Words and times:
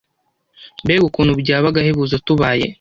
Mbega 0.83 1.03
ukuntu 1.09 1.33
byaba 1.41 1.67
agahebuzo 1.71 2.15
tubaye 2.27 2.65